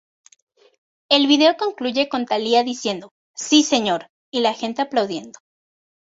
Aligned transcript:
El 1.09 1.27
video 1.27 1.57
concluye 1.57 2.09
con 2.09 2.25
Thalía 2.25 2.63
diciendo 2.63 3.13
"Si 3.35 3.61
señor" 3.61 4.09
y 4.31 4.39
la 4.39 4.55
gente 4.55 4.81
aplaudiendo. 4.81 5.37